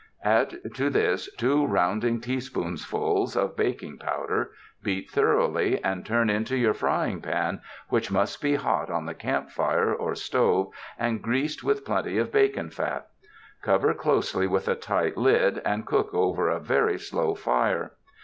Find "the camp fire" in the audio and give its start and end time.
9.05-9.93